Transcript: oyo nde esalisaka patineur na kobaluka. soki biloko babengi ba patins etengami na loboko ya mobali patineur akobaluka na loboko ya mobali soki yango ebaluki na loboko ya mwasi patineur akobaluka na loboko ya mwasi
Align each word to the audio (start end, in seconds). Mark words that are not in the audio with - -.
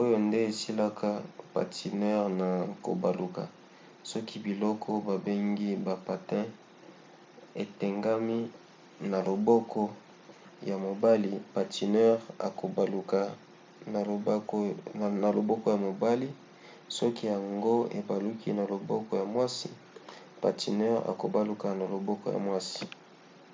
oyo 0.00 0.16
nde 0.24 0.38
esalisaka 0.48 1.10
patineur 1.54 2.24
na 2.40 2.50
kobaluka. 2.84 3.44
soki 4.10 4.36
biloko 4.44 4.90
babengi 5.06 5.70
ba 5.86 5.94
patins 6.06 6.52
etengami 7.62 8.38
na 9.10 9.18
loboko 9.28 9.82
ya 10.68 10.76
mobali 10.86 11.32
patineur 11.54 12.16
akobaluka 12.48 13.20
na 15.00 15.28
loboko 15.36 15.66
ya 15.74 15.78
mobali 15.86 16.28
soki 16.98 17.24
yango 17.34 17.74
ebaluki 17.98 18.48
na 18.58 18.64
loboko 18.72 19.12
ya 19.20 19.26
mwasi 19.34 19.68
patineur 20.42 20.98
akobaluka 21.12 21.68
na 21.78 21.84
loboko 21.92 22.26
ya 22.34 22.38
mwasi 22.46 22.84